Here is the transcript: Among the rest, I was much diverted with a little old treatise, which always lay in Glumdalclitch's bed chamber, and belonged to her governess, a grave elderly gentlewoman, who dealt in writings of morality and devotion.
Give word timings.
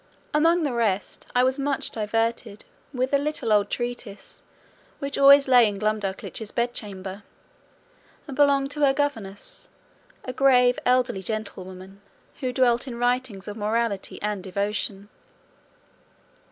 Among 0.33 0.63
the 0.63 0.73
rest, 0.73 1.27
I 1.35 1.43
was 1.43 1.59
much 1.59 1.91
diverted 1.91 2.65
with 2.91 3.13
a 3.13 3.19
little 3.19 3.53
old 3.53 3.69
treatise, 3.69 4.41
which 4.97 5.15
always 5.15 5.47
lay 5.47 5.67
in 5.67 5.77
Glumdalclitch's 5.77 6.49
bed 6.49 6.73
chamber, 6.73 7.21
and 8.27 8.35
belonged 8.35 8.71
to 8.71 8.79
her 8.79 8.93
governess, 8.95 9.69
a 10.25 10.33
grave 10.33 10.79
elderly 10.87 11.21
gentlewoman, 11.21 12.01
who 12.39 12.51
dealt 12.51 12.87
in 12.87 12.97
writings 12.97 13.47
of 13.47 13.57
morality 13.57 14.19
and 14.23 14.43
devotion. 14.43 15.07